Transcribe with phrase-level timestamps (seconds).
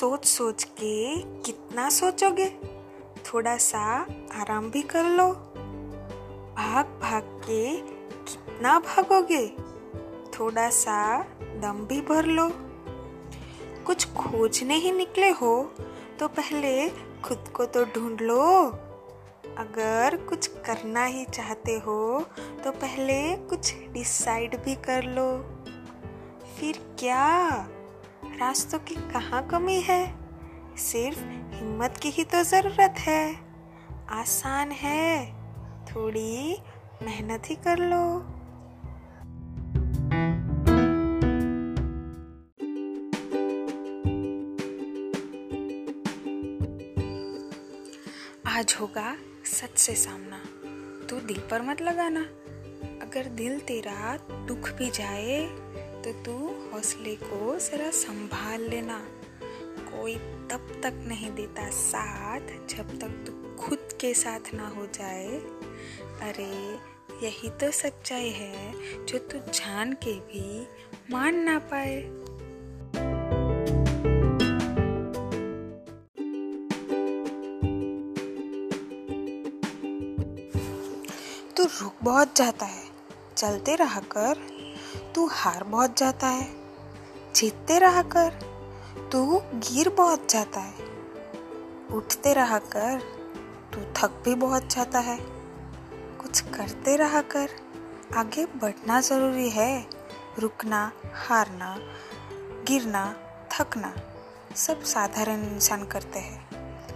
[0.00, 2.46] सोच सोच के कितना सोचोगे?
[3.26, 3.80] थोड़ा सा
[4.34, 5.26] आराम भी कर लो।
[6.56, 9.46] भाग भाग के कितना भागोगे?
[10.34, 11.22] थोड़ा सा
[11.62, 12.48] दम भी भर लो।
[13.86, 15.52] कुछ खोजने ही निकले हो
[16.20, 16.88] तो पहले
[17.24, 18.46] खुद को तो ढूंढ लो।
[19.58, 22.24] अगर कुछ करना ही चाहते हो
[22.64, 25.28] तो पहले कुछ डिसाइड भी कर लो।
[26.56, 27.28] फिर क्या?
[28.40, 30.14] रास्तों की कहाँ कमी है?
[30.76, 31.18] सिर्फ़
[31.54, 33.36] हिम्मत की ही तो ज़रूरत है।
[34.10, 35.32] आसान है।
[35.86, 36.58] थोड़ी
[37.02, 38.20] मेहनत ही कर लो।
[48.50, 50.38] आज होगा सच से सामना।
[51.06, 52.20] तो दिल पर मत लगाना।
[53.06, 55.46] अगर दिल तेरा दुख भी जाए
[56.00, 56.34] तो तू
[56.70, 58.98] हौसले को जरा संभाल लेना।
[59.90, 60.14] कोई
[60.50, 65.26] तब तक नहीं देता साथ जब तक तू खुद के साथ ना हो जाए।
[66.22, 66.78] अरे,
[67.26, 68.72] यही तो सच्चाई है
[69.06, 70.66] जो तू जान के भी
[71.10, 72.00] मान ना पाए।
[81.56, 82.84] तू रुक बहुत जाता है,
[83.36, 84.38] चलते रहा कर
[85.14, 86.50] तू हार बहुत जाता है।
[87.34, 88.32] जीतते रहा कर
[89.12, 90.74] तू गिर बहुत जाता है।
[91.92, 93.00] उठते रहा कर
[93.74, 95.18] तू थक भी बहुत जाता है।
[95.92, 97.50] कुछ करते रहा कर
[98.16, 99.86] आगे बढ़ना ज़रूरी है।
[100.38, 101.76] रुकना, हारना,
[102.64, 103.16] गिरना,
[103.52, 103.94] थकना
[104.56, 106.50] सब साधारण इंसान करते हैं।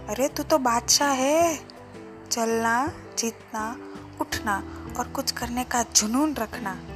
[0.07, 1.67] अरे तू तो बादशाह है।
[2.31, 3.77] चलना, जीतना,
[4.21, 4.63] उठना
[4.99, 6.94] और कुछ करने का जुनून रखना।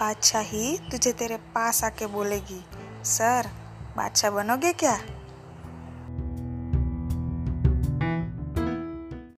[0.00, 2.60] बादशाह ही तुझे तेरे पास आके बोलेगी
[3.04, 3.46] सर
[3.96, 4.98] बादशाह बनोगे क्या?